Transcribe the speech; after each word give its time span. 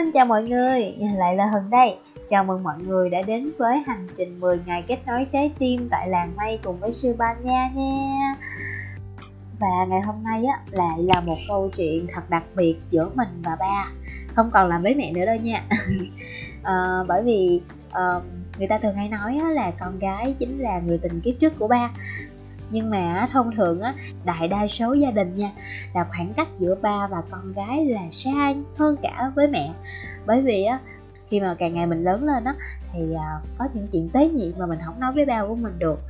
Xin 0.00 0.12
chào 0.12 0.26
mọi 0.26 0.42
người, 0.42 0.94
lại 1.16 1.36
là 1.36 1.46
Hân 1.46 1.70
đây. 1.70 1.98
Chào 2.28 2.44
mừng 2.44 2.62
mọi 2.62 2.78
người 2.78 3.10
đã 3.10 3.22
đến 3.22 3.50
với 3.58 3.82
hành 3.86 4.06
trình 4.16 4.40
10 4.40 4.60
ngày 4.66 4.84
kết 4.88 4.98
nối 5.06 5.26
trái 5.32 5.52
tim 5.58 5.88
tại 5.90 6.08
làng 6.08 6.32
mây 6.36 6.58
cùng 6.62 6.80
với 6.80 6.92
sư 6.92 7.14
Ban 7.18 7.36
Nha 7.44 7.70
nha. 7.74 8.34
Và 9.58 9.84
ngày 9.88 10.00
hôm 10.00 10.14
nay 10.24 10.44
á, 10.44 10.58
lại 10.70 10.98
là 10.98 11.20
một 11.20 11.36
câu 11.48 11.70
chuyện 11.76 12.06
thật 12.12 12.30
đặc 12.30 12.42
biệt 12.54 12.76
giữa 12.90 13.10
mình 13.14 13.28
và 13.44 13.56
ba. 13.60 13.90
Không 14.34 14.50
còn 14.50 14.68
là 14.68 14.78
với 14.78 14.94
mẹ 14.94 15.12
nữa 15.12 15.26
đâu 15.26 15.36
nha. 15.36 15.64
À, 16.62 16.74
Bởi 17.08 17.22
vì 17.22 17.60
à, 17.90 18.02
người 18.58 18.68
ta 18.68 18.78
thường 18.78 18.94
hay 18.94 19.08
nói 19.08 19.38
á, 19.42 19.48
là 19.48 19.70
con 19.80 19.98
gái 19.98 20.34
chính 20.38 20.58
là 20.58 20.80
người 20.86 20.98
tình 20.98 21.20
kiếp 21.20 21.34
trước 21.40 21.58
của 21.58 21.68
ba 21.68 21.90
nhưng 22.70 22.90
mà 22.90 23.28
thông 23.32 23.56
thường 23.56 23.80
á, 23.80 23.94
đại 24.24 24.48
đa 24.48 24.68
số 24.68 24.92
gia 24.92 25.10
đình 25.10 25.36
nha, 25.36 25.50
là 25.94 26.04
khoảng 26.04 26.34
cách 26.34 26.48
giữa 26.58 26.74
ba 26.82 27.06
và 27.06 27.22
con 27.30 27.52
gái 27.52 27.86
là 27.86 28.02
xa 28.10 28.54
hơn 28.78 28.96
cả 29.02 29.32
với 29.34 29.48
mẹ. 29.48 29.72
Bởi 30.26 30.42
vì 30.42 30.64
á, 30.64 30.78
khi 31.30 31.40
mà 31.40 31.54
càng 31.58 31.74
ngày 31.74 31.86
mình 31.86 32.04
lớn 32.04 32.24
lên 32.24 32.44
á, 32.44 32.54
thì 32.92 33.14
à, 33.14 33.40
có 33.58 33.68
những 33.74 33.86
chuyện 33.86 34.08
tế 34.08 34.28
nhị 34.28 34.52
mà 34.58 34.66
mình 34.66 34.78
không 34.84 35.00
nói 35.00 35.12
với 35.12 35.24
ba 35.24 35.44
của 35.46 35.54
mình 35.54 35.78
được 35.78 36.00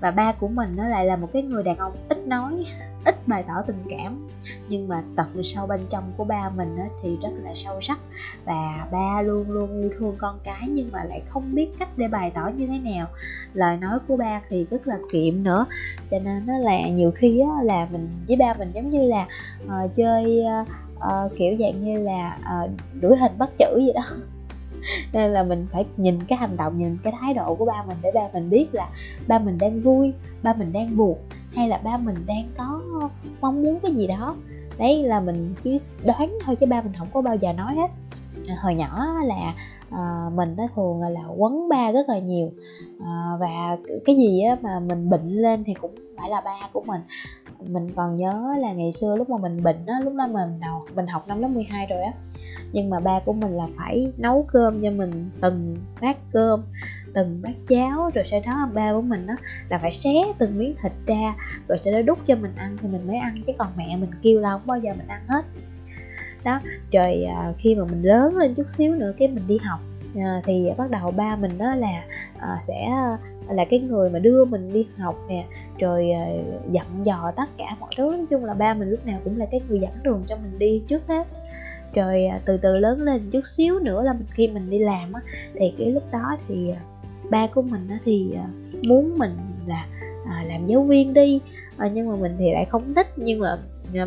và 0.00 0.10
ba 0.10 0.32
của 0.32 0.48
mình 0.48 0.70
nó 0.76 0.88
lại 0.88 1.06
là 1.06 1.16
một 1.16 1.28
cái 1.32 1.42
người 1.42 1.62
đàn 1.62 1.76
ông 1.76 1.92
ít 2.08 2.26
nói 2.26 2.66
ít 3.04 3.28
bày 3.28 3.44
tỏ 3.48 3.54
tình 3.66 3.82
cảm. 3.90 4.28
Nhưng 4.68 4.88
mà 4.88 5.02
tận 5.16 5.42
sâu 5.44 5.66
bên 5.66 5.80
trong 5.90 6.12
của 6.16 6.24
ba 6.24 6.50
mình 6.56 6.76
á, 6.76 6.86
thì 7.02 7.16
rất 7.22 7.28
là 7.42 7.50
sâu 7.54 7.80
sắc. 7.80 7.98
Và 8.44 8.86
ba 8.92 9.22
luôn 9.22 9.50
luôn 9.50 9.80
yêu 9.80 9.90
thương 9.98 10.14
con 10.18 10.38
cái 10.44 10.68
nhưng 10.68 10.88
mà 10.92 11.04
lại 11.04 11.22
không 11.28 11.54
biết 11.54 11.70
cách 11.78 11.88
để 11.96 12.08
bày 12.08 12.30
tỏ 12.30 12.50
như 12.56 12.66
thế 12.66 12.78
nào. 12.78 13.06
Lời 13.54 13.76
nói 13.76 13.98
của 14.08 14.16
ba 14.16 14.40
thì 14.48 14.66
rất 14.70 14.86
là 14.86 14.98
kiệm 15.12 15.42
nữa. 15.42 15.66
Cho 16.10 16.18
nên 16.18 16.46
nó 16.46 16.58
là 16.58 16.88
nhiều 16.88 17.10
khi 17.10 17.40
á, 17.40 17.62
là 17.62 17.88
mình 17.92 18.08
với 18.28 18.36
ba 18.36 18.54
mình 18.54 18.70
giống 18.74 18.90
như 18.90 19.02
là 19.02 19.26
uh, 19.64 19.94
chơi 19.94 20.44
uh, 20.60 20.68
uh, 20.96 21.32
kiểu 21.38 21.56
dạng 21.60 21.84
như 21.84 22.02
là 22.02 22.38
uh, 22.64 22.70
đuổi 23.00 23.16
hình 23.16 23.32
bắt 23.38 23.50
chữ 23.58 23.78
gì 23.78 23.92
đó 23.94 24.02
nên 25.12 25.30
là 25.30 25.42
mình 25.42 25.66
phải 25.72 25.84
nhìn 25.96 26.18
cái 26.28 26.38
hành 26.38 26.56
động 26.56 26.78
nhìn 26.78 26.98
cái 27.02 27.12
thái 27.20 27.34
độ 27.34 27.54
của 27.54 27.64
ba 27.64 27.84
mình 27.88 27.96
để 28.02 28.10
ba 28.14 28.28
mình 28.32 28.50
biết 28.50 28.66
là 28.72 28.88
ba 29.28 29.38
mình 29.38 29.58
đang 29.58 29.80
vui 29.80 30.12
ba 30.42 30.52
mình 30.52 30.72
đang 30.72 30.96
buồn 30.96 31.18
hay 31.54 31.68
là 31.68 31.80
ba 31.84 31.96
mình 31.96 32.16
đang 32.26 32.48
có 32.58 32.82
mong 33.40 33.62
muốn 33.62 33.80
cái 33.80 33.94
gì 33.94 34.06
đó. 34.06 34.36
Đấy 34.78 35.02
là 35.02 35.20
mình 35.20 35.54
chỉ 35.60 35.80
đoán 36.04 36.38
thôi 36.44 36.56
chứ 36.56 36.66
ba 36.66 36.82
mình 36.82 36.92
không 36.98 37.08
có 37.12 37.22
bao 37.22 37.36
giờ 37.36 37.52
nói 37.52 37.74
hết. 37.74 37.90
Hồi 38.62 38.74
nhỏ 38.74 39.06
là 39.24 39.54
à, 39.90 40.30
mình 40.34 40.54
nó 40.56 40.66
thường 40.74 41.02
là 41.02 41.26
quấn 41.36 41.68
ba 41.68 41.92
rất 41.92 42.08
là 42.08 42.18
nhiều. 42.18 42.52
À, 43.04 43.36
và 43.40 43.76
cái 44.04 44.16
gì 44.16 44.40
á 44.40 44.56
mà 44.60 44.80
mình 44.80 45.10
bệnh 45.10 45.28
lên 45.28 45.64
thì 45.64 45.74
cũng 45.74 45.94
phải 46.16 46.30
là 46.30 46.40
ba 46.40 46.68
của 46.72 46.82
mình. 46.86 47.00
Mình 47.66 47.90
còn 47.96 48.16
nhớ 48.16 48.54
là 48.58 48.72
ngày 48.72 48.92
xưa 48.92 49.16
lúc 49.16 49.30
mà 49.30 49.36
mình 49.38 49.62
bệnh 49.62 49.86
á 49.86 50.00
lúc 50.04 50.14
đó 50.14 50.26
mình 50.26 50.60
đầu 50.60 50.84
mình 50.94 51.06
học 51.06 51.22
năm 51.28 51.40
lớp 51.40 51.48
12 51.48 51.86
rồi 51.86 52.02
á 52.02 52.12
nhưng 52.72 52.90
mà 52.90 53.00
ba 53.00 53.20
của 53.24 53.32
mình 53.32 53.56
là 53.56 53.66
phải 53.76 54.12
nấu 54.16 54.46
cơm 54.52 54.82
cho 54.82 54.90
mình 54.90 55.30
từng 55.40 55.76
bát 56.00 56.16
cơm 56.32 56.62
từng 57.14 57.42
bát 57.42 57.52
cháo 57.68 58.10
rồi 58.14 58.24
sau 58.30 58.40
đó 58.46 58.68
ba 58.74 58.92
của 58.92 59.00
mình 59.00 59.26
đó 59.26 59.34
là 59.68 59.78
phải 59.78 59.92
xé 59.92 60.10
từng 60.38 60.58
miếng 60.58 60.74
thịt 60.82 60.92
ra 61.06 61.34
rồi 61.68 61.78
sau 61.80 61.92
đó 61.92 62.02
đút 62.02 62.18
cho 62.26 62.36
mình 62.36 62.52
ăn 62.56 62.76
thì 62.82 62.88
mình 62.88 63.06
mới 63.06 63.16
ăn 63.16 63.42
chứ 63.46 63.52
còn 63.58 63.68
mẹ 63.76 63.96
mình 63.96 64.10
kêu 64.22 64.40
là 64.40 64.50
không 64.50 64.66
bao 64.66 64.78
giờ 64.78 64.90
mình 64.98 65.08
ăn 65.08 65.20
hết. 65.28 65.44
Đó 66.44 66.60
rồi 66.92 67.24
à, 67.24 67.52
khi 67.58 67.74
mà 67.74 67.84
mình 67.84 68.02
lớn 68.02 68.36
lên 68.36 68.54
chút 68.54 68.68
xíu 68.68 68.94
nữa 68.94 69.12
cái 69.18 69.28
mình 69.28 69.44
đi 69.46 69.58
học 69.64 69.80
à, 70.16 70.40
thì 70.44 70.70
bắt 70.76 70.90
đầu 70.90 71.10
ba 71.10 71.36
mình 71.36 71.58
đó 71.58 71.74
là 71.74 72.04
à, 72.38 72.58
sẽ 72.62 72.84
à, 73.48 73.54
là 73.54 73.64
cái 73.64 73.80
người 73.80 74.10
mà 74.10 74.18
đưa 74.18 74.44
mình 74.44 74.72
đi 74.72 74.86
học 74.98 75.14
nè 75.28 75.44
rồi 75.78 76.10
à, 76.10 76.26
dặn 76.70 76.86
dò 77.06 77.32
tất 77.36 77.50
cả 77.56 77.76
mọi 77.80 77.90
thứ. 77.96 78.10
Nói 78.16 78.26
chung 78.30 78.44
là 78.44 78.54
ba 78.54 78.74
mình 78.74 78.90
lúc 78.90 79.06
nào 79.06 79.20
cũng 79.24 79.38
là 79.38 79.46
cái 79.50 79.60
người 79.68 79.80
dẫn 79.80 79.92
đường 80.02 80.22
cho 80.26 80.36
mình 80.36 80.58
đi 80.58 80.82
trước 80.88 81.02
hết 81.08 81.26
rồi 81.94 82.24
à, 82.24 82.40
từ 82.44 82.56
từ 82.56 82.76
lớn 82.76 83.02
lên 83.02 83.30
chút 83.30 83.46
xíu 83.46 83.78
nữa 83.78 84.02
là 84.02 84.12
mình 84.12 84.26
khi 84.30 84.48
mình 84.48 84.70
đi 84.70 84.78
làm 84.78 85.12
á 85.12 85.20
thì 85.54 85.72
cái 85.78 85.90
lúc 85.90 86.02
đó 86.12 86.36
thì 86.48 86.70
à, 86.70 86.80
ba 87.30 87.46
của 87.46 87.62
mình 87.62 87.88
á 87.88 87.98
thì 88.04 88.32
à, 88.36 88.46
muốn 88.88 89.18
mình 89.18 89.36
là 89.66 89.86
à, 90.26 90.44
làm 90.48 90.66
giáo 90.66 90.82
viên 90.82 91.14
đi 91.14 91.40
à, 91.76 91.88
nhưng 91.94 92.08
mà 92.08 92.16
mình 92.16 92.36
thì 92.38 92.52
lại 92.52 92.64
không 92.64 92.94
thích 92.94 93.06
nhưng 93.16 93.40
mà 93.40 93.56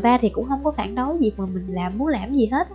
ba 0.03 0.18
thì 0.18 0.30
cũng 0.30 0.47
không 0.47 0.63
có 0.63 0.72
phản 0.72 0.96
đối 0.96 1.18
việc 1.18 1.31
mà 1.38 1.46
mình 1.46 1.74
làm 1.74 1.97
muốn 1.97 2.07
làm 2.07 2.35
gì 2.35 2.46
hết 2.46 2.68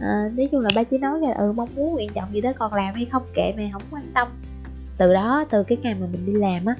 à, 0.00 0.30
nói 0.36 0.48
chung 0.52 0.60
là 0.60 0.70
ba 0.74 0.84
chỉ 0.84 0.98
nói 0.98 1.20
là 1.20 1.34
ừ 1.34 1.52
mong 1.52 1.68
muốn 1.76 1.92
nguyện 1.92 2.10
vọng 2.14 2.28
gì 2.32 2.40
đó 2.40 2.52
còn 2.58 2.74
làm 2.74 2.94
hay 2.94 3.04
không 3.04 3.22
kệ 3.34 3.52
mày 3.56 3.70
không 3.72 3.82
quan 3.90 4.04
tâm. 4.14 4.28
Từ 4.98 5.14
đó 5.14 5.44
từ 5.50 5.62
cái 5.62 5.78
ngày 5.82 5.94
mà 6.00 6.06
mình 6.12 6.26
đi 6.26 6.32
làm 6.32 6.64
á 6.64 6.74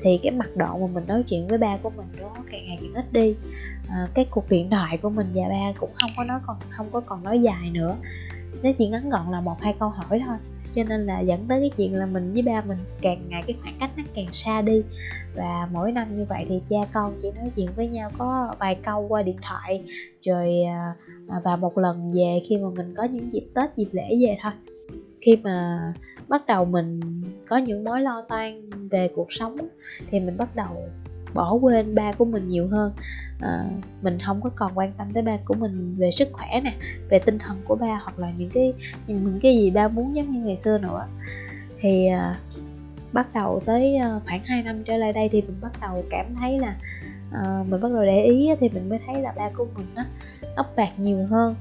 thì 0.00 0.18
cái 0.22 0.32
mặt 0.32 0.56
độ 0.56 0.78
mà 0.78 0.86
mình 0.86 1.04
nói 1.06 1.22
chuyện 1.22 1.48
với 1.48 1.58
ba 1.58 1.76
của 1.76 1.90
mình 1.90 2.06
nó 2.20 2.28
càng 2.50 2.64
ngày 2.66 2.78
càng 2.80 2.94
ít 2.94 3.12
đi. 3.12 3.34
À, 3.88 4.06
cái 4.14 4.24
cuộc 4.30 4.50
điện 4.50 4.70
thoại 4.70 4.98
của 4.98 5.10
mình 5.10 5.26
và 5.34 5.42
ba 5.48 5.72
cũng 5.78 5.90
không 5.94 6.10
có 6.16 6.24
nói 6.24 6.40
còn 6.46 6.56
không 6.70 6.88
có 6.92 7.00
còn 7.00 7.24
nói 7.24 7.42
dài 7.42 7.70
nữa. 7.70 7.96
Nó 8.62 8.70
chỉ 8.78 8.88
ngắn 8.88 9.10
gọn 9.10 9.32
là 9.32 9.40
một 9.40 9.62
hai 9.62 9.74
câu 9.78 9.88
hỏi 9.88 10.20
thôi. 10.26 10.36
Cho 10.74 10.84
nên 10.84 11.06
là 11.06 11.20
dẫn 11.20 11.46
tới 11.48 11.60
cái 11.60 11.70
chuyện 11.76 11.94
là 11.94 12.06
mình 12.06 12.32
với 12.32 12.42
ba 12.42 12.62
mình 12.62 12.78
càng 13.00 13.28
ngày 13.28 13.42
cái 13.46 13.56
khoảng 13.62 13.76
cách 13.80 13.90
nó 13.96 14.02
càng 14.14 14.32
xa 14.32 14.62
đi. 14.62 14.82
Và 15.34 15.68
mỗi 15.72 15.92
năm 15.92 16.14
như 16.14 16.24
vậy 16.24 16.46
thì 16.48 16.62
cha 16.68 16.78
con 16.92 17.18
chỉ 17.22 17.30
nói 17.36 17.50
chuyện 17.56 17.68
với 17.76 17.88
nhau 17.88 18.10
có 18.18 18.54
vài 18.58 18.74
câu 18.74 19.06
qua 19.08 19.22
điện 19.22 19.36
thoại 19.42 19.82
rồi 20.22 20.62
ờ, 21.28 21.40
và 21.44 21.56
một 21.56 21.78
lần 21.78 22.08
về 22.14 22.40
khi 22.48 22.56
mà 22.56 22.68
mình 22.76 22.94
có 22.96 23.04
những 23.04 23.32
dịp 23.32 23.46
tết 23.54 23.76
dịp 23.76 23.88
lễ 23.92 24.08
về 24.26 24.38
thôi 24.42 24.52
khi 25.22 25.36
mà 25.36 25.78
bắt 26.28 26.46
đầu 26.46 26.64
mình 26.64 27.00
có 27.48 27.56
những 27.56 27.84
mối 27.84 28.00
lo 28.00 28.22
toan 28.28 28.70
về 28.88 29.08
cuộc 29.16 29.32
sống 29.32 29.56
thì 30.10 30.20
mình 30.20 30.36
bắt 30.36 30.56
đầu 30.56 30.88
bỏ 31.34 31.52
quên 31.52 31.94
ba 31.94 32.12
của 32.12 32.24
mình 32.24 32.48
nhiều 32.48 32.68
hơn. 32.68 32.92
À, 33.40 33.64
mình 34.02 34.18
không 34.26 34.40
có 34.42 34.50
còn 34.56 34.72
quan 34.74 34.92
tâm 34.98 35.06
tới 35.14 35.22
ba 35.22 35.36
của 35.44 35.54
mình 35.54 35.94
về 35.98 36.10
sức 36.10 36.28
khỏe 36.32 36.60
nè 36.64 36.74
về 37.08 37.18
tinh 37.18 37.38
thần 37.38 37.56
của 37.64 37.74
ba 37.74 38.00
hoặc 38.02 38.18
là 38.18 38.32
những 38.36 38.50
cái 38.50 38.74
những 39.06 39.38
cái 39.42 39.56
gì 39.56 39.70
ba 39.70 39.88
muốn 39.88 40.16
giống 40.16 40.32
như 40.32 40.40
ngày 40.40 40.56
xưa 40.56 40.78
nữa. 40.78 41.06
Thì 41.80 42.06
à, 42.06 42.34
bắt 43.12 43.26
đầu 43.34 43.62
tới 43.66 43.96
ờ, 43.96 44.20
khoảng 44.26 44.44
2 44.44 44.62
năm 44.62 44.84
trở 44.84 44.96
lại 44.96 45.12
đây 45.12 45.28
thì 45.32 45.42
mình 45.42 45.56
bắt 45.60 45.72
đầu 45.80 46.04
cảm 46.10 46.26
thấy 46.40 46.58
là 46.58 46.76
à, 47.32 47.64
mình 47.68 47.80
bắt 47.80 47.92
đầu 47.92 48.04
để 48.04 48.22
ý 48.22 48.50
thì 48.60 48.68
mình 48.68 48.88
mới 48.88 48.98
thấy 49.06 49.22
là 49.22 49.32
ba 49.36 49.50
của 49.56 49.66
mình 49.76 49.86
á 49.94 50.04
ấp 50.56 50.76
bạc 50.76 50.90
nhiều 50.96 51.26
hơn. 51.26 51.54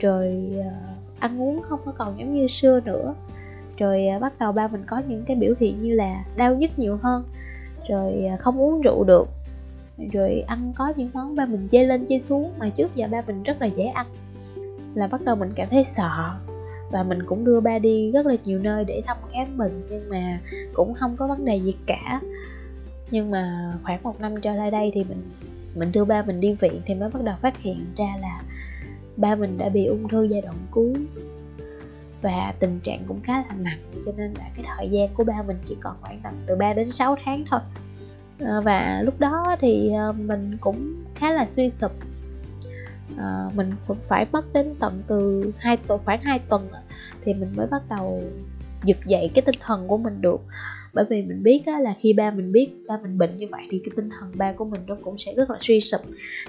Rồi 0.00 0.50
à, 0.62 0.97
ăn 1.18 1.42
uống 1.42 1.62
không 1.62 1.80
có 1.84 1.92
còn 1.92 2.18
giống 2.18 2.34
như 2.34 2.46
xưa 2.46 2.80
nữa. 2.84 3.14
Rồi 3.76 4.06
à, 4.06 4.18
bắt 4.18 4.32
đầu 4.38 4.52
ba 4.52 4.68
mình 4.68 4.84
có 4.86 5.02
những 5.08 5.24
cái 5.24 5.36
biểu 5.36 5.54
hiện 5.60 5.82
như 5.82 5.94
là 5.94 6.24
đau 6.36 6.54
nhức 6.54 6.78
nhiều 6.78 6.98
hơn, 7.02 7.24
rồi 7.88 8.24
à, 8.30 8.36
không 8.36 8.60
uống 8.60 8.80
rượu 8.80 9.04
được. 9.04 9.28
Rồi, 10.12 10.44
ăn 10.46 10.72
có 10.76 10.92
những 10.96 11.10
món 11.14 11.36
ba 11.36 11.46
mình 11.46 11.68
chê 11.72 11.84
lên 11.84 12.06
chê 12.08 12.18
xuống 12.18 12.52
mà 12.58 12.68
trước 12.68 12.94
giờ 12.94 13.08
ba 13.10 13.22
mình 13.26 13.42
rất 13.42 13.62
là 13.62 13.66
dễ 13.66 13.84
ăn, 13.84 14.06
là 14.94 15.06
bắt 15.06 15.22
đầu 15.24 15.36
mình 15.36 15.50
cảm 15.54 15.68
thấy 15.70 15.84
sợ. 15.84 16.30
Và 16.90 17.02
mình 17.02 17.22
cũng 17.26 17.44
đưa 17.44 17.60
ba 17.60 17.78
đi 17.78 18.10
rất 18.12 18.26
là 18.26 18.36
nhiều 18.44 18.58
nơi 18.58 18.84
để 18.84 19.02
thăm 19.06 19.16
khám 19.32 19.56
mình 19.56 19.86
nhưng 19.90 20.08
mà 20.08 20.38
cũng 20.72 20.94
không 20.94 21.16
có 21.16 21.26
vấn 21.26 21.44
đề 21.44 21.56
gì 21.56 21.76
cả. 21.86 22.20
Nhưng 23.10 23.30
mà 23.30 23.72
khoảng 23.82 24.02
một 24.02 24.20
năm 24.20 24.40
trở 24.40 24.54
lại 24.54 24.70
đây 24.70 24.90
thì 24.94 25.04
mình 25.04 25.22
mình 25.74 25.92
đưa 25.92 26.04
ba 26.04 26.22
mình 26.22 26.40
đi 26.40 26.52
viện 26.52 26.80
thì 26.86 26.94
mới 26.94 27.10
bắt 27.10 27.22
đầu 27.22 27.34
phát 27.42 27.58
hiện 27.58 27.86
ra 27.96 28.14
là 28.20 28.42
ba 29.18 29.34
mình 29.34 29.58
đã 29.58 29.68
bị 29.68 29.86
ung 29.86 30.08
thư 30.08 30.22
giai 30.22 30.40
đoạn 30.40 30.56
cuối. 30.70 30.94
Và 32.22 32.54
tình 32.58 32.80
trạng 32.82 33.04
cũng 33.08 33.20
khá 33.20 33.32
là 33.32 33.54
nặng 33.58 33.78
cho 34.06 34.12
nên 34.16 34.34
là 34.38 34.44
cái 34.56 34.64
thời 34.76 34.90
gian 34.90 35.08
của 35.14 35.24
ba 35.24 35.42
mình 35.42 35.56
chỉ 35.64 35.76
còn 35.80 35.96
khoảng 36.00 36.20
tầm 36.22 36.34
từ 36.46 36.56
3 36.56 36.72
đến 36.72 36.90
6 36.90 37.16
tháng 37.24 37.44
thôi. 37.50 37.60
Ờ, 38.40 38.60
và 38.60 39.02
lúc 39.04 39.20
đó 39.20 39.56
thì 39.60 39.92
ờ, 39.92 40.12
mình 40.12 40.56
cũng 40.60 40.94
khá 41.14 41.32
là 41.32 41.46
suy 41.50 41.70
sụp. 41.70 41.92
À, 43.18 43.50
mình 43.54 43.72
cũng 43.86 43.96
phải 44.08 44.26
mất 44.32 44.52
đến 44.52 44.74
tận 44.80 45.02
từ 45.06 45.52
hai 45.58 45.76
tuần 45.76 46.00
khoảng 46.04 46.20
2 46.22 46.38
tuần 46.38 46.68
thì 47.24 47.34
mình 47.34 47.56
mới 47.56 47.66
bắt 47.66 47.82
đầu 47.88 48.22
giật 48.84 48.96
dậy 49.06 49.30
cái 49.34 49.42
tinh 49.42 49.54
thần 49.60 49.88
của 49.88 49.96
mình 49.98 50.20
được 50.20 50.40
bởi 50.92 51.04
vì 51.10 51.22
mình 51.22 51.42
biết 51.42 51.62
á, 51.66 51.80
là 51.80 51.94
khi 51.98 52.12
ba 52.12 52.30
mình 52.30 52.52
biết 52.52 52.70
ba 52.88 52.98
mình 53.02 53.18
bệnh 53.18 53.36
như 53.36 53.46
vậy 53.50 53.62
thì 53.70 53.78
cái 53.84 53.92
tinh 53.96 54.10
thần 54.20 54.32
ba 54.34 54.52
của 54.52 54.64
mình 54.64 54.80
nó 54.86 54.96
cũng 55.02 55.18
sẽ 55.18 55.34
rất 55.34 55.50
là 55.50 55.58
suy 55.60 55.80
sụp. 55.80 56.00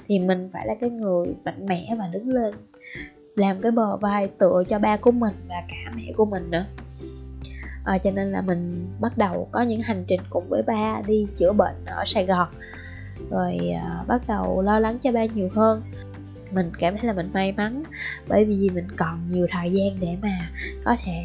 Thì 0.08 0.20
mình 0.20 0.50
phải 0.54 0.68
là 0.68 0.76
cái 0.82 0.90
người 0.90 1.28
mạnh 1.46 1.66
mẽ 1.66 1.96
và 2.00 2.08
đứng 2.08 2.30
lên 2.30 2.54
làm 3.36 3.62
cái 3.62 3.72
bờ 3.72 3.98
vai 3.98 4.28
tựa 4.28 4.64
cho 4.70 4.80
ba 4.80 4.98
của 4.98 5.12
mình 5.12 5.34
và 5.48 5.64
cả 5.68 5.92
mẹ 5.96 6.12
của 6.18 6.26
mình 6.26 6.52
nữa. 6.52 6.66
À, 7.84 7.98
cho 7.98 8.12
nên 8.12 8.32
là 8.32 8.42
mình 8.42 8.88
bắt 9.00 9.18
đầu 9.18 9.48
có 9.52 9.62
những 9.62 9.82
hành 9.82 10.04
trình 10.08 10.20
cùng 10.30 10.50
với 10.50 10.62
ba 10.62 11.02
đi 11.08 11.28
chữa 11.38 11.54
bệnh 11.54 11.86
ở 11.86 12.04
sài 12.06 12.26
gòn. 12.26 12.48
Rồi 13.30 13.58
à, 13.84 14.04
bắt 14.08 14.22
đầu 14.28 14.62
lo 14.62 14.80
lắng 14.80 14.98
cho 15.02 15.12
ba 15.12 15.26
nhiều 15.26 15.50
hơn. 15.54 15.82
Mình 16.52 16.72
cảm 16.80 16.98
thấy 16.98 17.08
là 17.08 17.14
mình 17.14 17.30
may 17.34 17.52
mắn 17.52 17.84
bởi 18.28 18.46
vì 18.46 18.70
mình 18.70 18.88
còn 18.96 19.32
nhiều 19.32 19.48
thời 19.50 19.72
gian 19.72 20.00
để 20.00 20.18
mà 20.22 20.50
có 20.86 20.96
thể 21.06 21.24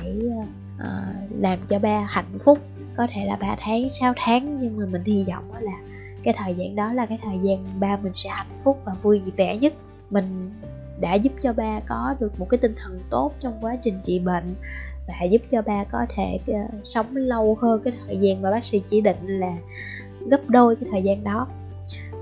à, 0.78 1.14
làm 1.40 1.58
cho 1.68 1.78
ba 1.78 2.06
hạnh 2.08 2.38
phúc 2.44 2.58
có 2.96 3.06
thể 3.12 3.24
là 3.24 3.36
3 3.36 3.56
tháng 3.60 3.88
6 3.88 4.12
tháng 4.16 4.58
nhưng 4.60 4.76
mà 4.78 4.86
mình 4.92 5.02
hy 5.04 5.24
vọng 5.28 5.44
là 5.60 5.72
cái 6.22 6.34
thời 6.36 6.54
gian 6.54 6.76
đó 6.76 6.92
là 6.92 7.06
cái 7.06 7.18
thời 7.22 7.38
gian 7.42 7.64
ba 7.80 7.96
mình 7.96 8.12
sẽ 8.16 8.30
hạnh 8.30 8.60
phúc 8.64 8.80
và 8.84 8.92
vui 9.02 9.20
vẻ 9.36 9.56
nhất. 9.56 9.72
Mình 10.10 10.50
đã 11.00 11.14
giúp 11.14 11.32
cho 11.42 11.52
ba 11.52 11.80
có 11.80 12.14
được 12.20 12.40
một 12.40 12.46
cái 12.50 12.58
tinh 12.58 12.74
thần 12.76 12.98
tốt 13.10 13.32
trong 13.40 13.58
quá 13.60 13.76
trình 13.82 13.98
trị 14.04 14.18
bệnh 14.18 14.54
và 15.08 15.24
giúp 15.30 15.42
cho 15.50 15.62
ba 15.62 15.84
có 15.84 16.06
thể 16.16 16.38
uh, 16.50 16.70
sống 16.84 17.16
lâu 17.16 17.58
hơn 17.60 17.80
cái 17.84 17.92
thời 18.06 18.16
gian 18.16 18.42
mà 18.42 18.50
bác 18.50 18.64
sĩ 18.64 18.82
chỉ 18.90 19.00
định 19.00 19.40
là 19.40 19.52
gấp 20.30 20.40
đôi 20.48 20.76
cái 20.76 20.88
thời 20.92 21.02
gian 21.02 21.24
đó. 21.24 21.46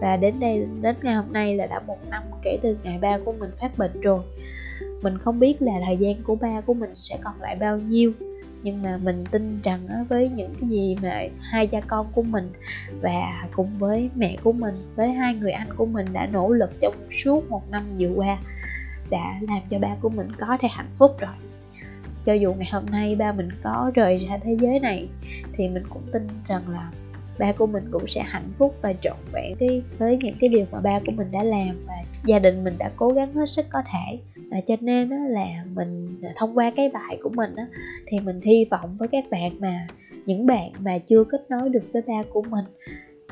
Và 0.01 0.17
đến 0.17 0.41
đây 0.41 0.67
đến 0.83 0.97
ngày 1.03 1.15
hôm 1.15 1.33
nay 1.33 1.57
là 1.57 1.67
đã 1.67 1.81
một 1.87 1.99
năm 2.11 2.23
kể 2.43 2.59
từ 2.63 2.77
ngày 2.83 2.99
ba 2.99 3.19
của 3.25 3.33
mình 3.33 3.51
phát 3.61 3.79
bệnh 3.79 4.01
rồi. 4.01 4.21
Mình 5.03 5.19
không 5.19 5.39
biết 5.39 5.63
là 5.63 5.73
thời 5.87 5.97
gian 5.97 6.23
của 6.23 6.35
ba 6.35 6.61
của 6.61 6.75
mình 6.75 6.91
sẽ 6.97 7.19
còn 7.25 7.35
lại 7.41 7.57
bao 7.61 7.79
nhiêu 7.79 8.13
nhưng 8.63 8.83
mà 8.83 8.99
mình 9.03 9.25
tin 9.31 9.61
rằng 9.63 10.07
với 10.09 10.29
những 10.29 10.55
cái 10.61 10.71
gì 10.71 10.97
mà 11.03 11.23
hai 11.41 11.67
cha 11.67 11.81
con 11.81 12.07
của 12.13 12.23
mình 12.23 12.53
và 13.01 13.49
cùng 13.53 13.79
với 13.79 14.11
mẹ 14.15 14.37
của 14.43 14.53
mình, 14.53 14.75
với 14.97 15.13
hai 15.13 15.35
người 15.35 15.53
anh 15.53 15.69
của 15.77 15.87
mình 15.87 16.07
đã 16.13 16.27
nỗ 16.27 16.53
lực 16.53 16.81
trong 16.81 16.95
suốt 17.25 17.51
một 17.51 17.71
năm 17.71 17.83
vừa 17.99 18.15
qua 18.15 18.39
đã 19.11 19.41
làm 19.41 19.61
cho 19.71 19.79
ba 19.79 19.97
của 20.01 20.09
mình 20.09 20.29
có 20.39 20.59
thể 20.61 20.69
hạnh 20.71 20.91
phúc 20.99 21.11
rồi. 21.21 21.35
Cho 22.25 22.33
dù 22.33 22.55
ngày 22.55 22.69
hôm 22.73 22.87
nay 22.91 23.17
ba 23.17 23.33
mình 23.33 23.49
có 23.63 23.91
rời 23.95 24.19
ra 24.19 24.39
thế 24.43 24.57
giới 24.61 24.81
này, 24.81 25.09
thì 25.53 25.69
mình 25.69 25.83
cũng 25.89 26.03
tin 26.13 26.29
rằng 26.49 26.63
là 26.69 26.91
ba 27.39 27.53
của 27.53 27.67
mình 27.67 27.85
cũng 27.91 28.09
sẽ 28.09 28.23
hạnh 28.23 28.53
phúc 28.59 28.77
và 28.83 28.93
trọn 28.93 29.17
vẹn 29.33 29.57
cái, 29.59 29.83
với 29.99 30.17
những 30.17 30.35
cái 30.41 30.49
điều 30.49 30.67
mà 30.73 30.81
ba 30.81 31.01
của 31.07 31.13
mình 31.13 31.29
đã 31.33 31.43
làm 31.43 31.87
và 31.87 31.95
gia 32.25 32.39
đình 32.39 32.65
mình 32.65 32.75
đã 32.79 32.91
cố 32.97 33.09
gắng 33.09 33.35
hết 33.35 33.51
sức 33.51 33.67
có 33.71 33.83
thể 33.93 34.19
à, 34.53 34.61
cho 34.67 34.77
nên 34.81 35.09
đó 35.09 35.17
là 35.17 35.47
mình 35.75 36.19
à, 36.23 36.33
thông 36.37 36.59
qua 36.59 36.71
cái 36.77 36.89
bài 36.89 37.19
của 37.23 37.29
mình 37.29 37.55
đó, 37.57 37.63
thì 38.07 38.21
mình 38.21 38.41
hy 38.41 38.65
vọng 38.71 38.97
với 38.99 39.09
các 39.09 39.25
bạn 39.31 39.53
mà 39.61 39.87
những 40.27 40.47
bạn 40.47 40.71
mà 40.79 40.99
chưa 40.99 41.25
kết 41.25 41.47
nối 41.51 41.69
được 41.69 41.93
với 41.93 42.03
ba 42.07 42.23
của 42.33 42.43
mình 42.43 42.65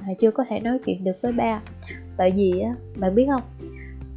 mà 0.06 0.14
chưa 0.18 0.30
có 0.30 0.44
thể 0.48 0.60
nói 0.60 0.78
chuyện 0.86 1.04
được 1.04 1.22
với 1.22 1.32
ba. 1.32 1.60
Tại 2.16 2.30
vì 2.30 2.60
á 2.60 2.74
bạn 2.96 3.14
biết 3.14 3.26
không? 3.30 3.42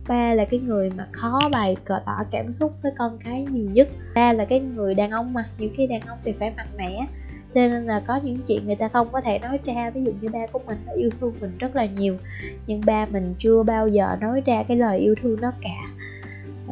Ba 0.08 0.34
là 0.34 0.46
cái 0.46 0.60
người 0.60 0.90
mà 0.98 1.08
khó 1.12 1.40
bày 1.52 1.76
cờ 1.86 2.00
tỏ 2.06 2.24
cảm 2.32 2.52
xúc 2.52 2.74
với 2.84 2.92
con 2.98 3.18
cái 3.26 3.46
nhiều 3.52 3.70
nhất. 3.74 3.88
Ba 4.16 4.34
là 4.34 4.46
cái 4.46 4.60
người 4.60 4.94
đàn 4.94 5.12
ông 5.12 5.34
mà 5.34 5.46
nhiều 5.58 5.70
khi 5.74 5.88
đàn 5.88 6.02
ông 6.02 6.18
thì 6.24 6.32
phải 6.32 6.52
mạnh 6.58 6.68
mẽ. 6.78 7.06
Cho 7.56 7.68
nên 7.68 7.86
là 7.86 8.00
có 8.08 8.20
những 8.24 8.38
chuyện 8.48 8.66
người 8.66 8.76
ta 8.76 8.88
không 8.88 9.08
có 9.12 9.22
thể 9.22 9.40
nói 9.40 9.60
ra 9.66 9.90
ví 9.90 10.04
dụ 10.04 10.12
như 10.22 10.30
ba 10.34 10.48
của 10.52 10.60
mình 10.66 10.78
đã 10.86 10.94
yêu 10.94 11.10
thương 11.20 11.34
mình 11.42 11.52
rất 11.60 11.76
là 11.76 11.86
nhiều 11.86 12.18
nhưng 12.68 12.82
ba 12.86 13.06
mình 13.06 13.36
chưa 13.38 13.64
bao 13.64 13.88
giờ 13.88 14.18
nói 14.22 14.42
ra 14.46 14.64
cái 14.68 14.78
lời 14.78 15.00
yêu 15.00 15.16
thương 15.22 15.42
đó 15.42 15.52
cả 15.62 16.03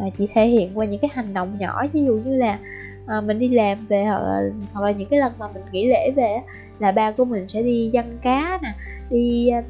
à, 0.01 0.05
chỉ 0.17 0.27
thể 0.33 0.47
hiện 0.47 0.71
qua 0.77 0.85
những 0.85 0.99
cái 0.99 1.11
hành 1.13 1.33
động 1.33 1.57
nhỏ 1.59 1.87
ví 1.93 2.05
dụ 2.05 2.13
như 2.13 2.37
là 2.37 2.59
à, 3.07 3.21
mình 3.21 3.39
đi 3.39 3.47
làm 3.47 3.85
về 3.87 4.03
hoặc 4.03 4.21
là, 4.21 4.41
hoặc 4.73 4.85
là 4.85 4.91
những 4.91 5.09
cái 5.09 5.19
lần 5.19 5.33
mà 5.39 5.47
mình 5.53 5.63
nghỉ 5.71 5.87
lễ 5.87 6.11
về 6.11 6.37
là 6.79 6.91
ba 6.91 7.11
của 7.11 7.25
mình 7.25 7.47
sẽ 7.47 7.61
đi 7.61 7.89
dân 7.93 8.17
cá 8.21 8.59
nè 8.61 8.73
đi 9.09 9.51
uh, 9.59 9.65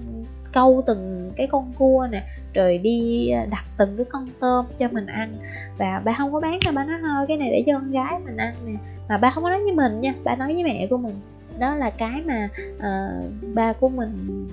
câu 0.53 0.83
từng 0.87 1.31
cái 1.35 1.47
con 1.47 1.71
cua 1.77 2.07
nè 2.11 2.23
rồi 2.53 2.77
đi 2.77 3.29
à, 3.29 3.45
đặt 3.51 3.65
từng 3.77 3.97
cái 3.97 4.05
con 4.05 4.27
tôm 4.39 4.65
cho 4.77 4.87
mình 4.91 5.05
ăn. 5.05 5.37
Và 5.77 6.01
ba 6.05 6.13
không 6.13 6.33
có 6.33 6.39
bán 6.39 6.59
cho 6.61 6.71
ba 6.71 6.83
nói 6.83 6.97
thôi 7.01 7.25
cái 7.27 7.37
này 7.37 7.49
để 7.51 7.63
cho 7.65 7.73
con 7.73 7.91
gái 7.91 8.19
mình 8.25 8.37
ăn 8.37 8.53
nè. 8.65 8.73
Mà 9.09 9.17
ba 9.17 9.31
không 9.31 9.43
có 9.43 9.49
nói 9.49 9.63
với 9.63 9.73
mình 9.73 10.01
nha 10.01 10.13
ba 10.23 10.35
nói 10.35 10.53
với 10.53 10.63
mẹ 10.63 10.87
của 10.89 10.97
mình. 10.97 11.15
Đó 11.59 11.75
là 11.75 11.89
cái 11.89 12.21
mà 12.25 12.49
uh, 12.77 13.53
ba 13.53 13.73
của 13.73 13.89
mình 13.89 14.47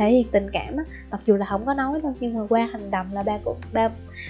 thể 0.00 0.10
hiện 0.10 0.26
tình 0.32 0.50
cảm 0.52 0.76
á. 0.76 0.84
Mặc 1.10 1.20
dù 1.24 1.36
là 1.36 1.46
không 1.46 1.66
có 1.66 1.74
nói 1.74 2.00
đâu 2.02 2.14
nhưng 2.20 2.34
mà 2.34 2.40
qua 2.48 2.68
hành 2.72 2.90
động 2.90 3.06
là 3.12 3.22
ba 3.22 3.38
cũng 3.44 3.56
ba 3.72 3.88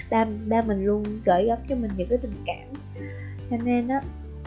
ba 0.09 0.25
ba 0.47 0.61
mình 0.61 0.85
luôn 0.85 1.03
gửi 1.25 1.45
gắm 1.45 1.57
cho 1.69 1.75
mình 1.75 1.91
những 1.97 2.07
cái 2.07 2.17
tình 2.17 2.35
cảm. 2.45 3.03
Cho 3.49 3.57
nên 3.63 3.87
á 3.87 4.01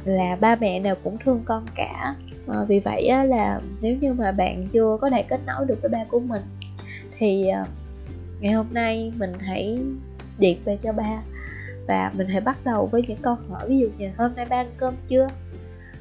là 0.05 0.37
ba 0.41 0.57
mẹ 0.57 0.81
nào 0.81 0.95
cũng 1.05 1.19
thương 1.25 1.43
con 1.45 1.67
cả. 1.75 2.15
À, 2.49 2.65
vì 2.69 2.79
vậy 2.79 3.07
á, 3.07 3.25
là 3.25 3.61
nếu 3.81 3.97
như 4.01 4.13
mà 4.13 4.33
bạn 4.33 4.67
chưa 4.71 4.99
có 5.01 5.11
thể 5.11 5.23
kết 5.23 5.41
nối 5.47 5.67
được 5.67 5.83
với 5.83 5.89
ba 5.89 6.05
của 6.09 6.21
mình 6.21 6.43
thì 7.19 7.49
ờ, 7.49 7.65
ngày 8.41 8.53
hôm 8.53 8.67
nay 8.71 9.13
mình 9.19 9.33
hãy 9.39 9.79
điện 10.39 10.59
về 10.65 10.79
cho 10.83 10.93
ba 10.93 11.23
và 11.89 12.13
mình 12.17 12.29
hãy 12.29 12.41
bắt 12.41 12.59
đầu 12.65 12.87
với 12.87 13.03
những 13.09 13.19
câu 13.23 13.37
hỏi. 13.49 13.69
Ví 13.69 13.79
dụ 13.79 13.89
như 13.99 14.11
hôm 14.17 14.31
nay 14.37 14.47
ba 14.51 14.57
ăn 14.57 14.71
cơm 14.77 14.95
chưa? 15.09 15.29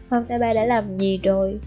Hôm 0.09 0.23
nay 0.27 0.39
ba 0.39 0.53
đã 0.53 0.65
làm 0.65 0.97
gì 0.97 1.19
rồi? 1.23 1.59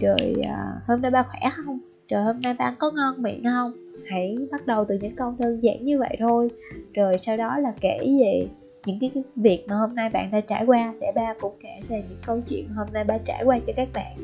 Rồi 0.00 0.34
uh, 0.38 0.86
hôm 0.86 1.02
nay 1.02 1.10
ba 1.10 1.22
khỏe 1.22 1.50
không? 1.56 1.78
Rồi 2.10 2.22
hôm 2.22 2.40
nay 2.40 2.54
ba 2.54 2.74
có 2.78 2.90
ngon 2.90 3.22
miệng 3.22 3.44
không? 3.44 3.72
Hãy 4.10 4.36
bắt 4.52 4.66
đầu 4.66 4.84
từ 4.88 4.98
những 5.00 5.16
câu 5.16 5.34
đơn 5.38 5.62
giản 5.62 5.84
như 5.84 5.98
vậy 5.98 6.16
thôi. 6.18 6.48
Rồi 6.94 7.16
sau 7.22 7.36
đó 7.36 7.58
là 7.58 7.72
kể 7.80 7.98
về 8.20 8.46
những 8.86 8.98
cái, 9.00 9.10
cái 9.14 9.22
việc 9.36 9.64
mà 9.68 9.76
hôm 9.76 9.94
nay 9.94 10.10
bạn 10.10 10.30
đã 10.30 10.40
trải 10.40 10.64
qua. 10.64 10.94
Để 11.00 11.12
ba 11.14 11.34
cũng 11.40 11.54
kể 11.62 11.80
về 11.88 12.04
những 12.08 12.18
câu 12.26 12.40
chuyện 12.48 12.68
hôm 12.68 12.86
nay 12.92 13.04
ba 13.04 13.18
trải 13.18 13.44
qua 13.44 13.58
cho 13.66 13.72
các 13.76 13.88
bạn. 13.94 14.16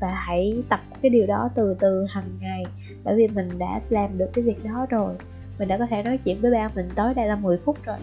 Và 0.00 0.08
hãy 0.08 0.62
tập 0.68 0.80
cái 1.02 1.10
điều 1.10 1.26
đó 1.26 1.50
từ 1.54 1.76
từ 1.80 2.04
hàng 2.08 2.30
ngày. 2.40 2.62
Bởi 3.04 3.16
vì 3.16 3.28
mình 3.28 3.48
đã 3.58 3.80
làm 3.88 4.18
được 4.18 4.30
cái 4.32 4.44
việc 4.44 4.64
đó 4.64 4.86
rồi. 4.90 5.14
Mình 5.58 5.68
đã 5.68 5.78
có 5.78 5.86
thể 5.86 6.02
nói 6.02 6.18
chuyện 6.18 6.40
với 6.40 6.50
ba 6.50 6.70
mình 6.74 6.88
tối 6.94 7.14
đa 7.14 7.24
là 7.24 7.36
10 7.36 7.56
phút 7.56 7.76
rồi 7.84 7.96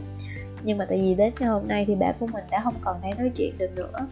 nhưng 0.65 0.77
mà 0.77 0.85
tại 0.85 0.97
vì 0.97 1.15
đến 1.15 1.33
ngày 1.39 1.50
hôm 1.50 1.67
nay 1.67 1.85
thì 1.88 1.95
bạn 1.95 2.15
của 2.19 2.27
mình 2.33 2.44
đã 2.51 2.62
không 2.63 2.73
còn 2.81 2.97
thể 3.01 3.09
nói 3.17 3.31
chuyện 3.35 3.57
được 3.57 3.75
nữa. 3.75 4.07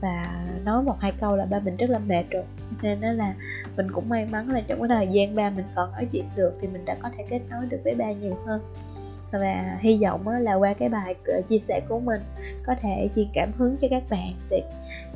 Và 0.00 0.44
nói 0.64 0.82
một 0.82 1.00
hai 1.00 1.12
câu 1.20 1.36
là 1.36 1.44
ba 1.44 1.58
mình 1.58 1.76
rất 1.76 1.90
là 1.90 1.98
mệt 1.98 2.24
rồi. 2.30 2.44
Nên 2.82 3.00
đó 3.00 3.12
là 3.12 3.34
mình 3.76 3.90
cũng 3.92 4.08
may 4.08 4.26
mắn 4.26 4.48
là 4.48 4.60
trong 4.60 4.78
cái 4.78 4.88
thời 4.88 5.08
gian 5.08 5.34
ba 5.34 5.50
mình 5.50 5.64
còn 5.74 5.92
nói 5.92 6.06
chuyện 6.12 6.24
được 6.36 6.58
thì 6.60 6.68
mình 6.68 6.84
đã 6.84 6.96
có 7.02 7.10
thể 7.16 7.24
kết 7.28 7.40
nối 7.50 7.66
được 7.66 7.78
với 7.84 7.94
ba 7.94 8.12
nhiều 8.12 8.34
hơn. 8.46 8.60
Và 9.32 9.78
hy 9.80 9.98
vọng 10.02 10.28
là 10.28 10.54
qua 10.54 10.74
cái 10.74 10.88
bài 10.88 11.14
ờ, 11.26 11.40
chia 11.48 11.58
sẻ 11.58 11.80
của 11.88 12.00
mình 12.00 12.20
có 12.66 12.74
thể 12.82 13.08
truyền 13.16 13.26
cảm 13.34 13.52
hứng 13.56 13.76
cho 13.76 13.88
các 13.90 14.02
bạn 14.10 14.32
để 14.50 14.62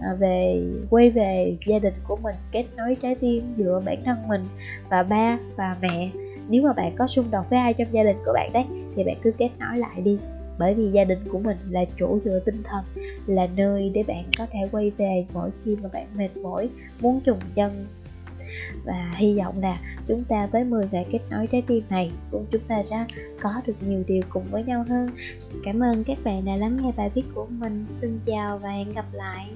ờ, 0.00 0.16
về, 0.16 0.62
quay 0.90 1.10
về 1.10 1.56
gia 1.66 1.78
đình 1.78 1.94
của 2.04 2.16
mình, 2.22 2.34
kết 2.52 2.64
nối 2.76 2.96
trái 3.02 3.14
tim 3.14 3.54
giữa 3.56 3.82
bản 3.84 4.02
thân 4.04 4.28
mình 4.28 4.44
và 4.88 5.02
ba 5.02 5.38
và 5.56 5.76
mẹ. 5.82 6.10
Nếu 6.48 6.62
mà 6.62 6.72
bạn 6.72 6.96
có 6.96 7.06
xung 7.06 7.31
đột 7.31 7.50
với 7.50 7.58
ai 7.58 7.75
trong 7.75 7.88
gia 7.93 8.02
đình 8.02 8.16
của 8.26 8.32
bạn 8.34 8.52
đấy 8.52 8.64
thì 8.96 9.04
bạn 9.04 9.16
cứ 9.22 9.31
kết 9.38 9.50
nối 9.58 9.78
lại 9.78 10.00
đi 10.00 10.19
bởi 10.60 10.74
vì 10.74 10.90
gia 10.90 11.04
đình 11.04 11.18
của 11.28 11.38
mình 11.38 11.56
là 11.70 11.80
chỗ 11.98 12.18
dựa 12.24 12.40
tinh 12.44 12.62
thần, 12.64 12.84
là 13.26 13.46
nơi 13.56 13.90
để 13.94 14.02
bạn 14.02 14.24
có 14.38 14.46
thể 14.52 14.58
quay 14.72 14.90
về 14.90 15.26
mỗi 15.32 15.50
khi 15.64 15.76
mà 15.82 15.88
bạn 15.92 16.06
mệt 16.16 16.36
mỏi, 16.36 16.68
muốn 17.00 17.20
trùng 17.20 17.40
chân. 17.54 17.86
Và 18.84 19.12
hy 19.16 19.38
vọng 19.38 19.60
là 19.60 19.80
chúng 20.06 20.24
ta 20.24 20.46
với 20.46 20.64
10 20.64 20.88
ngày 20.92 21.06
kết 21.10 21.18
nối 21.30 21.46
trái 21.46 21.62
tim 21.62 21.82
này 21.90 22.10
cũng 22.30 22.46
chúng 22.50 22.62
ta 22.68 22.82
sẽ 22.82 23.04
có 23.40 23.60
được 23.66 23.74
nhiều 23.88 24.04
điều 24.06 24.22
cùng 24.28 24.44
với 24.50 24.64
nhau 24.64 24.84
hơn. 24.88 25.10
Cảm 25.64 25.82
ơn 25.82 26.04
các 26.04 26.18
bạn 26.24 26.44
đã 26.44 26.56
lắng 26.56 26.78
nghe 26.82 26.92
bài 26.96 27.10
viết 27.14 27.24
của 27.34 27.46
mình. 27.50 27.86
Xin 27.88 28.20
chào 28.24 28.58
và 28.58 28.70
hẹn 28.70 28.92
gặp 28.92 29.06
lại. 29.12 29.46